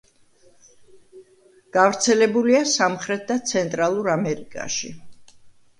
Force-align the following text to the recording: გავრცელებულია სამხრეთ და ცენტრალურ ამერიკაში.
გავრცელებულია 1.77 2.63
სამხრეთ 2.75 3.29
და 3.35 3.41
ცენტრალურ 3.53 4.15
ამერიკაში. 4.19 4.97